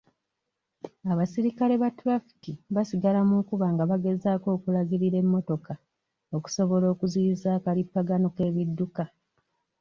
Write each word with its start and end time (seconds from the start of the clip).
Abaserikale 1.11 1.73
ba 1.81 1.89
tulafiki 1.97 2.51
basigala 2.75 3.19
mu 3.27 3.35
nkuba 3.41 3.67
nga 3.73 3.83
bagezaako 3.91 4.47
okulagirira 4.55 5.17
emmotoka 5.23 5.73
okusobola 6.35 6.85
okuziiyiza 6.93 7.47
akalipagano 7.57 8.27
k'ebidduka. 8.35 9.03